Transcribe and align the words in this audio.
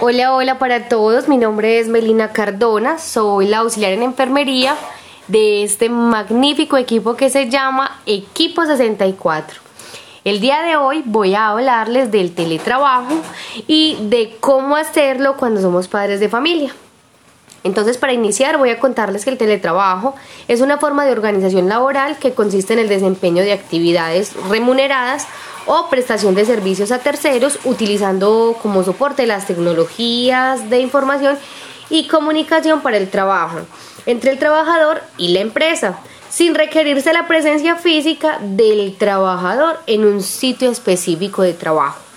Hola, 0.00 0.32
hola 0.32 0.60
para 0.60 0.88
todos. 0.88 1.26
Mi 1.26 1.36
nombre 1.36 1.80
es 1.80 1.88
Melina 1.88 2.30
Cardona. 2.30 2.98
Soy 2.98 3.48
la 3.48 3.58
auxiliar 3.58 3.92
en 3.92 4.04
enfermería 4.04 4.76
de 5.26 5.64
este 5.64 5.88
magnífico 5.88 6.76
equipo 6.76 7.16
que 7.16 7.30
se 7.30 7.50
llama 7.50 8.00
Equipo 8.06 8.64
64. 8.64 9.60
El 10.22 10.40
día 10.40 10.62
de 10.62 10.76
hoy 10.76 11.02
voy 11.04 11.34
a 11.34 11.48
hablarles 11.48 12.12
del 12.12 12.32
teletrabajo 12.32 13.12
y 13.66 13.96
de 14.02 14.36
cómo 14.38 14.76
hacerlo 14.76 15.36
cuando 15.36 15.60
somos 15.60 15.88
padres 15.88 16.20
de 16.20 16.28
familia. 16.28 16.72
Entonces, 17.64 17.98
para 17.98 18.12
iniciar, 18.12 18.56
voy 18.58 18.70
a 18.70 18.78
contarles 18.78 19.24
que 19.24 19.30
el 19.30 19.38
teletrabajo 19.38 20.14
es 20.46 20.60
una 20.60 20.78
forma 20.78 21.04
de 21.04 21.12
organización 21.12 21.68
laboral 21.68 22.18
que 22.18 22.32
consiste 22.32 22.72
en 22.72 22.78
el 22.78 22.88
desempeño 22.88 23.42
de 23.42 23.52
actividades 23.52 24.34
remuneradas 24.48 25.26
o 25.66 25.88
prestación 25.90 26.34
de 26.34 26.44
servicios 26.44 26.92
a 26.92 26.98
terceros 26.98 27.58
utilizando 27.64 28.56
como 28.62 28.84
soporte 28.84 29.26
las 29.26 29.46
tecnologías 29.46 30.70
de 30.70 30.80
información 30.80 31.38
y 31.90 32.06
comunicación 32.06 32.80
para 32.80 32.96
el 32.96 33.10
trabajo 33.10 33.60
entre 34.06 34.30
el 34.30 34.38
trabajador 34.38 35.02
y 35.18 35.28
la 35.28 35.40
empresa, 35.40 35.98
sin 36.30 36.54
requerirse 36.54 37.12
la 37.12 37.26
presencia 37.26 37.76
física 37.76 38.38
del 38.40 38.96
trabajador 38.96 39.80
en 39.86 40.06
un 40.06 40.22
sitio 40.22 40.70
específico 40.70 41.42
de 41.42 41.52
trabajo. 41.52 42.07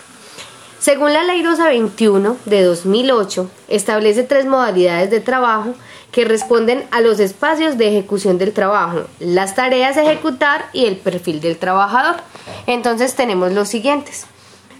Según 0.81 1.13
la 1.13 1.23
Ley 1.23 1.43
221 1.43 2.37
de 2.45 2.63
2008, 2.63 3.47
establece 3.67 4.23
tres 4.23 4.47
modalidades 4.47 5.11
de 5.11 5.19
trabajo 5.19 5.75
que 6.11 6.25
responden 6.25 6.87
a 6.89 7.01
los 7.01 7.19
espacios 7.19 7.77
de 7.77 7.89
ejecución 7.89 8.39
del 8.39 8.51
trabajo, 8.51 9.03
las 9.19 9.53
tareas 9.53 9.95
a 9.95 10.01
ejecutar 10.01 10.65
y 10.73 10.87
el 10.87 10.97
perfil 10.97 11.39
del 11.39 11.59
trabajador. 11.59 12.15
Entonces 12.65 13.13
tenemos 13.13 13.51
los 13.51 13.69
siguientes. 13.69 14.25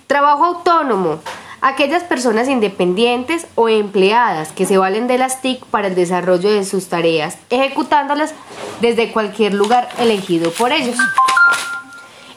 Trabajo 0.08 0.46
autónomo. 0.46 1.20
Aquellas 1.62 2.04
personas 2.04 2.48
independientes 2.48 3.46
o 3.54 3.70
empleadas 3.70 4.54
que 4.54 4.66
se 4.66 4.80
valen 4.80 5.06
de 5.06 5.20
las 5.20 5.44
TIC 5.44 5.64
para 5.66 5.90
el 5.90 5.94
desarrollo 5.94 6.52
de 6.52 6.66
sus 6.66 6.88
tareas, 6.88 7.38
ejecutándolas 7.52 8.34
desde 8.80 9.12
cualquier 9.12 9.54
lugar 9.54 9.88
elegido 10.00 10.50
por 10.50 10.72
ellos. 10.72 10.98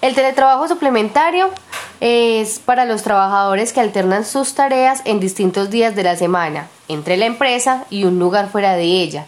El 0.03 0.15
teletrabajo 0.15 0.69
suplementario 0.69 1.49
es 2.07 2.59
para 2.59 2.85
los 2.85 3.03
trabajadores 3.03 3.73
que 3.73 3.81
alternan 3.81 4.27
sus 4.27 4.55
tareas 4.55 5.01
en 5.07 5.21
distintos 5.21 5.71
días 5.71 5.97
de 5.97 6.03
la 6.03 6.17
semana, 6.17 6.69
entre 6.87 7.17
la 7.17 7.25
empresa 7.25 7.87
y 7.89 8.05
un 8.05 8.19
lugar 8.19 8.51
fuera 8.51 8.77
de 8.77 8.85
ella. 8.85 9.25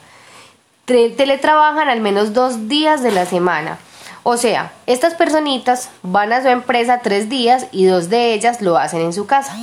Teletrabajan 0.85 1.89
al 1.89 2.03
menos 2.03 2.35
dos 2.35 2.69
días 2.69 3.03
de 3.03 3.13
la 3.13 3.25
semana. 3.25 3.79
O 4.25 4.37
sea, 4.37 4.73
estas 4.85 5.15
personitas 5.15 5.89
van 6.03 6.35
a 6.35 6.43
su 6.43 6.49
empresa 6.49 7.01
tres 7.03 7.31
días 7.31 7.67
y 7.73 7.87
dos 7.87 8.11
de 8.11 8.35
ellas 8.35 8.61
lo 8.61 8.77
hacen 8.77 9.01
en 9.01 9.15
su 9.15 9.25
casa. 9.27 9.57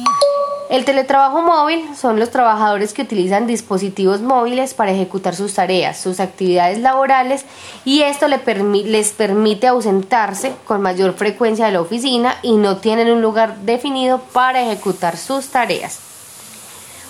El 0.73 0.85
teletrabajo 0.85 1.43
móvil 1.43 1.85
son 1.95 2.19
los 2.19 2.31
trabajadores 2.31 2.93
que 2.93 3.03
utilizan 3.03 3.45
dispositivos 3.45 4.21
móviles 4.21 4.73
para 4.73 4.91
ejecutar 4.91 5.35
sus 5.35 5.53
tareas, 5.53 6.01
sus 6.01 6.19
actividades 6.19 6.79
laborales 6.79 7.45
y 7.85 8.01
esto 8.01 8.27
les 8.27 9.11
permite 9.11 9.67
ausentarse 9.67 10.51
con 10.65 10.81
mayor 10.81 11.13
frecuencia 11.13 11.67
de 11.67 11.73
la 11.73 11.81
oficina 11.81 12.39
y 12.41 12.53
no 12.53 12.77
tienen 12.77 13.11
un 13.11 13.21
lugar 13.21 13.57
definido 13.57 14.17
para 14.33 14.63
ejecutar 14.63 15.15
sus 15.15 15.49
tareas. 15.49 15.99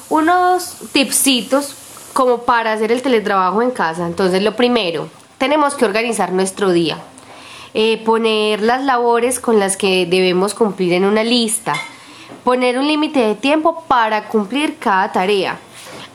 Unos 0.09 0.79
tipsitos 0.91 1.73
como 2.11 2.39
para 2.39 2.73
hacer 2.73 2.91
el 2.91 3.01
teletrabajo 3.01 3.61
en 3.61 3.71
casa. 3.71 4.05
Entonces, 4.05 4.43
lo 4.43 4.57
primero, 4.57 5.07
tenemos 5.37 5.75
que 5.75 5.85
organizar 5.85 6.33
nuestro 6.33 6.73
día. 6.73 6.97
Eh, 7.73 8.03
poner 8.03 8.61
las 8.61 8.83
labores 8.83 9.39
con 9.39 9.57
las 9.57 9.77
que 9.77 10.05
debemos 10.05 10.53
cumplir 10.53 10.91
en 10.91 11.05
una 11.05 11.23
lista 11.23 11.75
Poner 12.43 12.77
un 12.77 12.87
límite 12.87 13.19
de 13.19 13.35
tiempo 13.35 13.83
para 13.87 14.27
cumplir 14.27 14.77
cada 14.77 15.11
tarea. 15.11 15.57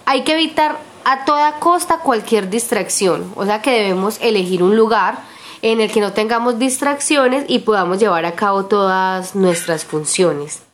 Hay 0.04 0.22
que 0.22 0.34
evitar 0.34 0.78
a 1.04 1.24
toda 1.24 1.58
costa 1.58 2.00
cualquier 2.00 2.50
distracción, 2.50 3.32
o 3.34 3.44
sea 3.44 3.62
que 3.62 3.70
debemos 3.70 4.18
elegir 4.20 4.62
un 4.62 4.76
lugar 4.76 5.18
en 5.62 5.80
el 5.80 5.90
que 5.90 6.00
no 6.00 6.12
tengamos 6.12 6.58
distracciones 6.58 7.44
y 7.48 7.60
podamos 7.60 7.98
llevar 7.98 8.26
a 8.26 8.32
cabo 8.32 8.66
todas 8.66 9.34
nuestras 9.34 9.84
funciones. 9.84 10.67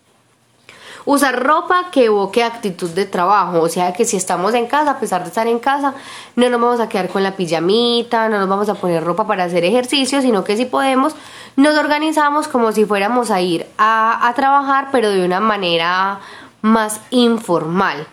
Usar 1.07 1.43
ropa 1.43 1.91
que 1.93 2.07
evoque 2.07 2.43
actitud 2.43 2.89
de 2.91 3.05
trabajo, 3.05 3.61
o 3.61 3.69
sea 3.69 3.93
que 3.93 4.07
si 4.07 4.17
estamos 4.17 4.55
en 4.55 4.67
casa, 4.67 4.93
a 4.93 4.99
pesar 5.01 5.23
de 5.23 5.29
estar 5.29 5.47
en 5.47 5.59
casa, 5.59 5.95
no 6.35 6.49
nos 6.49 6.59
vamos 6.59 6.81
a 6.81 6.89
quedar 6.89 7.11
con 7.11 7.23
la 7.23 7.37
pijamita, 7.37 8.31
no 8.31 8.39
nos 8.39 8.49
vamos 8.49 8.71
a 8.71 8.75
poner 8.75 9.05
ropa 9.05 9.27
para 9.27 9.45
hacer 9.45 9.65
ejercicio, 9.65 10.23
sino 10.23 10.45
que 10.45 10.57
si 10.57 10.65
podemos 10.65 11.15
nos 11.57 11.77
organizamos 11.77 12.49
como 12.49 12.73
si 12.73 12.85
fuéramos 12.85 13.31
a 13.31 13.41
ir 13.41 13.67
a, 13.79 14.33
trabajar, 14.35 14.89
pero 14.91 15.11
de 15.11 15.25
una 15.25 15.41
manera 15.41 16.21
más 16.63 17.01
informal. 17.11 18.07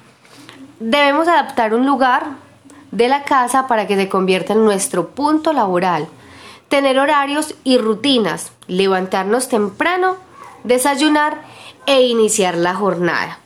Debemos 0.80 1.28
adaptar 1.28 1.74
un 1.74 1.86
lugar 1.86 2.26
de 2.92 3.08
la 3.08 3.24
casa 3.24 3.68
para 3.68 3.88
que 3.88 3.96
se 3.96 4.10
convierta 4.10 4.54
en 4.54 4.64
nuestro 4.64 5.10
punto 5.10 5.54
laboral. 5.54 6.08
Tener 6.68 7.00
horarios 7.00 7.56
y 7.64 7.78
rutinas, 7.78 8.52
levantarnos 8.68 9.50
temprano, 9.50 10.18
desayunar 10.64 11.42
e 11.86 12.02
iniciar 12.04 12.56
la 12.56 12.76
jornada. 12.76 13.40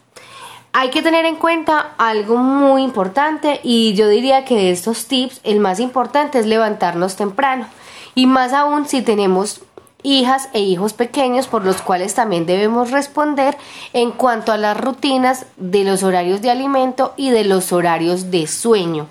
Hay 0.74 0.90
que 0.90 1.02
tener 1.02 1.26
en 1.26 1.38
cuenta 1.38 1.94
algo 1.98 2.38
muy 2.38 2.84
importante 2.84 3.62
y 3.64 3.94
yo 3.94 4.10
diría 4.10 4.44
que 4.44 4.56
de 4.56 4.72
estos 4.72 5.06
tips 5.06 5.40
el 5.44 5.60
más 5.60 5.80
importante 5.80 6.40
es 6.40 6.46
levantarnos 6.46 7.16
temprano 7.16 7.68
y 8.14 8.26
más 8.26 8.52
aún 8.52 8.86
si 8.86 9.02
tenemos 9.02 9.62
hijas 10.04 10.50
e 10.54 10.60
hijos 10.60 10.94
pequeños 10.94 11.48
por 11.48 11.66
los 11.66 11.82
cuales 11.82 12.14
también 12.14 12.46
debemos 12.46 12.92
responder 12.92 13.58
en 13.94 14.12
cuanto 14.12 14.52
a 14.52 14.58
las 14.58 14.80
rutinas 14.80 15.46
de 15.58 15.84
los 15.84 16.04
horarios 16.04 16.42
de 16.42 16.52
alimento 16.52 17.14
y 17.18 17.32
de 17.32 17.44
los 17.44 17.72
horarios 17.72 18.30
de 18.30 18.46
sueño. 18.46 19.08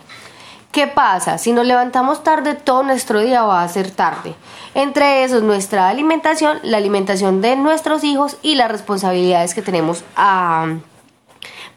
¿Qué 0.74 0.88
pasa? 0.88 1.38
Si 1.38 1.52
nos 1.52 1.64
levantamos 1.64 2.24
tarde, 2.24 2.54
todo 2.54 2.82
nuestro 2.82 3.20
día 3.20 3.44
va 3.44 3.62
a 3.62 3.68
ser 3.68 3.92
tarde. 3.92 4.34
Entre 4.74 5.22
esos, 5.22 5.44
nuestra 5.44 5.88
alimentación, 5.88 6.58
la 6.64 6.78
alimentación 6.78 7.40
de 7.40 7.54
nuestros 7.54 8.02
hijos 8.02 8.38
y 8.42 8.56
las 8.56 8.72
responsabilidades 8.72 9.54
que 9.54 9.62
tenemos 9.62 10.02
ah, 10.16 10.78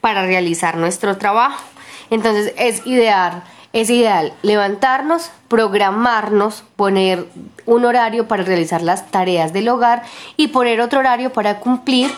para 0.00 0.26
realizar 0.26 0.76
nuestro 0.76 1.16
trabajo. 1.16 1.62
Entonces, 2.10 2.52
es 2.56 2.84
ideal 2.88 3.44
es 3.72 3.90
ideal 3.90 4.32
levantarnos, 4.42 5.30
programarnos, 5.46 6.64
poner 6.74 7.28
un 7.66 7.84
horario 7.84 8.26
para 8.26 8.42
realizar 8.42 8.82
las 8.82 9.12
tareas 9.12 9.52
del 9.52 9.68
hogar 9.68 10.02
y 10.36 10.48
poner 10.48 10.80
otro 10.80 10.98
horario 10.98 11.32
para 11.32 11.60
cumplir 11.60 12.10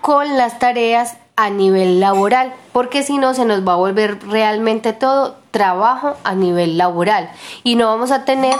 con 0.00 0.38
las 0.38 0.58
tareas 0.58 1.18
a 1.36 1.50
nivel 1.50 2.00
laboral, 2.00 2.54
porque 2.72 3.02
si 3.02 3.18
no 3.18 3.34
se 3.34 3.44
nos 3.44 3.66
va 3.66 3.74
a 3.74 3.76
volver 3.76 4.24
realmente 4.26 4.94
todo 4.94 5.43
trabajo 5.54 6.16
a 6.24 6.34
nivel 6.34 6.76
laboral 6.76 7.30
y 7.62 7.76
no 7.76 7.86
vamos 7.86 8.10
a 8.10 8.24
tener 8.24 8.56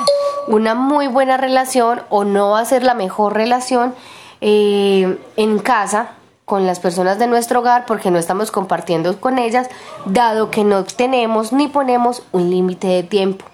una 0.46 0.76
muy 0.76 1.08
buena 1.08 1.36
relación 1.36 2.02
o 2.08 2.22
no 2.22 2.50
va 2.50 2.60
a 2.60 2.64
ser 2.64 2.84
la 2.84 2.94
mejor 2.94 3.34
relación 3.34 3.96
eh, 4.40 5.18
en 5.36 5.58
casa 5.58 6.10
con 6.44 6.68
las 6.68 6.78
personas 6.78 7.18
de 7.18 7.26
nuestro 7.26 7.58
hogar 7.58 7.84
porque 7.84 8.12
no 8.12 8.18
estamos 8.20 8.52
compartiendo 8.52 9.20
con 9.20 9.40
ellas, 9.40 9.68
dado 10.04 10.52
que 10.52 10.62
no 10.62 10.84
tenemos 10.84 11.52
ni 11.52 11.66
ponemos 11.66 12.22
un 12.30 12.48
límite 12.48 12.86
de 12.86 13.02
tiempo. 13.02 13.44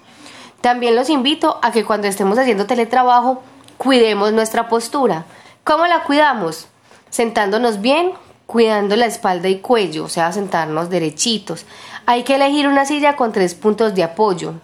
También 0.60 0.94
los 0.94 1.08
invito 1.08 1.58
a 1.62 1.72
que 1.72 1.86
cuando 1.86 2.08
estemos 2.08 2.38
haciendo 2.38 2.66
teletrabajo, 2.66 3.42
cuidemos 3.78 4.34
nuestra 4.34 4.68
postura. 4.68 5.24
¿Cómo 5.64 5.86
la 5.86 6.02
cuidamos? 6.02 6.68
Sentándonos 7.08 7.80
bien, 7.80 8.12
cuidando 8.50 8.96
la 8.96 9.06
espalda 9.06 9.48
y 9.48 9.60
cuello, 9.60 10.06
o 10.06 10.08
sea, 10.08 10.32
sentarnos 10.32 10.90
derechitos. 10.90 11.66
Hay 12.04 12.24
que 12.24 12.34
elegir 12.34 12.66
una 12.66 12.84
silla 12.84 13.14
con 13.14 13.30
tres 13.30 13.54
puntos 13.54 13.94
de 13.94 14.02
apoyo. 14.02 14.54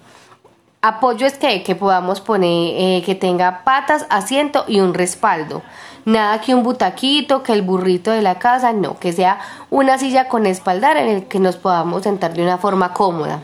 Apoyo 0.82 1.24
es 1.24 1.38
que, 1.38 1.62
que 1.62 1.76
podamos 1.76 2.20
poner, 2.20 2.74
eh, 2.74 3.02
que 3.06 3.14
tenga 3.14 3.62
patas, 3.62 4.04
asiento 4.10 4.64
y 4.66 4.80
un 4.80 4.92
respaldo. 4.92 5.62
Nada 6.04 6.40
que 6.40 6.52
un 6.52 6.64
butaquito, 6.64 7.44
que 7.44 7.52
el 7.52 7.62
burrito 7.62 8.10
de 8.10 8.22
la 8.22 8.40
casa, 8.40 8.72
no, 8.72 8.98
que 8.98 9.12
sea 9.12 9.38
una 9.70 9.98
silla 9.98 10.26
con 10.26 10.46
espaldar 10.46 10.96
en 10.96 11.06
el 11.06 11.28
que 11.28 11.38
nos 11.38 11.54
podamos 11.54 12.02
sentar 12.02 12.34
de 12.34 12.42
una 12.42 12.58
forma 12.58 12.92
cómoda. 12.92 13.40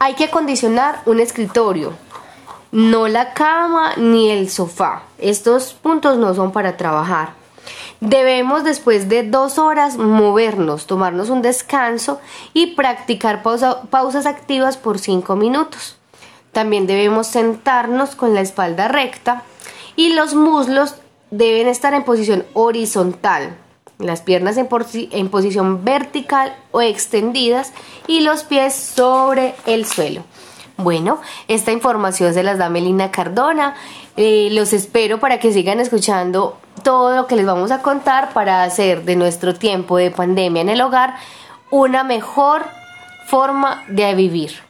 Hay 0.00 0.12
que 0.12 0.24
acondicionar 0.24 1.00
un 1.06 1.18
escritorio, 1.18 1.94
no 2.72 3.08
la 3.08 3.32
cama 3.32 3.94
ni 3.96 4.30
el 4.30 4.50
sofá. 4.50 5.04
Estos 5.16 5.72
puntos 5.72 6.18
no 6.18 6.34
son 6.34 6.52
para 6.52 6.76
trabajar. 6.76 7.43
Debemos 8.00 8.64
después 8.64 9.08
de 9.08 9.22
dos 9.22 9.58
horas 9.58 9.96
movernos, 9.96 10.86
tomarnos 10.86 11.30
un 11.30 11.42
descanso 11.42 12.20
y 12.52 12.74
practicar 12.74 13.42
pausas 13.42 14.26
activas 14.26 14.76
por 14.76 14.98
cinco 14.98 15.36
minutos. 15.36 15.96
También 16.52 16.86
debemos 16.86 17.26
sentarnos 17.26 18.14
con 18.14 18.34
la 18.34 18.40
espalda 18.40 18.88
recta 18.88 19.42
y 19.96 20.12
los 20.12 20.34
muslos 20.34 20.96
deben 21.30 21.66
estar 21.66 21.94
en 21.94 22.04
posición 22.04 22.44
horizontal, 22.52 23.56
las 23.98 24.22
piernas 24.22 24.56
en, 24.56 24.68
posición 25.28 25.84
vertical 25.84 26.56
o 26.70 26.80
extendidas 26.80 27.72
y 28.06 28.20
los 28.20 28.44
pies 28.44 28.74
sobre 28.74 29.54
el 29.66 29.84
suelo. 29.84 30.22
Bueno, 30.76 31.20
esta 31.48 31.72
información 31.72 32.34
se 32.34 32.42
las 32.42 32.58
da 32.58 32.68
Melina 32.68 33.10
Cardona. 33.10 33.74
Eh, 34.16 34.48
los 34.52 34.72
espero 34.72 35.20
para 35.20 35.38
que 35.38 35.52
sigan 35.52 35.80
escuchando 35.80 36.58
todo 36.84 37.16
lo 37.16 37.26
que 37.26 37.34
les 37.34 37.46
vamos 37.46 37.72
a 37.72 37.82
contar 37.82 38.32
para 38.32 38.62
hacer 38.62 39.04
de 39.04 39.16
nuestro 39.16 39.54
tiempo 39.54 39.96
de 39.96 40.12
pandemia 40.12 40.62
en 40.62 40.68
el 40.68 40.80
hogar 40.80 41.16
una 41.70 42.04
mejor 42.04 42.64
forma 43.26 43.82
de 43.88 44.14
vivir. 44.14 44.63